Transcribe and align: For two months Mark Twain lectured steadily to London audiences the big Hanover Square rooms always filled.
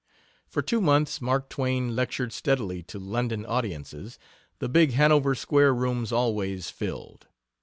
For 0.47 0.63
two 0.63 0.81
months 0.81 1.21
Mark 1.21 1.47
Twain 1.47 1.95
lectured 1.95 2.33
steadily 2.33 2.81
to 2.81 2.97
London 2.97 3.45
audiences 3.45 4.17
the 4.57 4.67
big 4.67 4.93
Hanover 4.93 5.35
Square 5.35 5.75
rooms 5.75 6.11
always 6.11 6.71
filled. 6.71 7.27